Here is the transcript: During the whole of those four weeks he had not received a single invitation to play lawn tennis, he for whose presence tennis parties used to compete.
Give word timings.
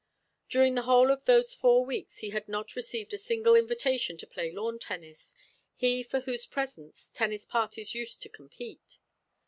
During 0.49 0.73
the 0.73 0.81
whole 0.81 1.11
of 1.11 1.25
those 1.25 1.53
four 1.53 1.85
weeks 1.85 2.17
he 2.17 2.31
had 2.31 2.49
not 2.49 2.75
received 2.75 3.13
a 3.13 3.19
single 3.19 3.53
invitation 3.53 4.17
to 4.17 4.25
play 4.25 4.51
lawn 4.51 4.79
tennis, 4.79 5.35
he 5.75 6.01
for 6.01 6.21
whose 6.21 6.47
presence 6.47 7.11
tennis 7.13 7.45
parties 7.45 7.93
used 7.93 8.19
to 8.23 8.29
compete. 8.29 8.97